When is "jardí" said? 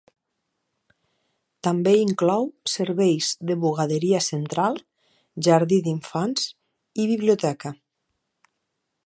5.49-5.81